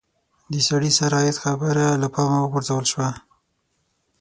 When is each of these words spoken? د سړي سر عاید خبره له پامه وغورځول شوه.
د 0.51 0.53
سړي 0.67 0.91
سر 0.97 1.11
عاید 1.17 1.37
خبره 1.43 1.85
له 2.01 2.07
پامه 2.13 2.39
وغورځول 2.41 2.85
شوه. 2.91 3.09